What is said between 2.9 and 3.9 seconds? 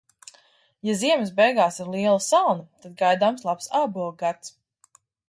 gaidāms labs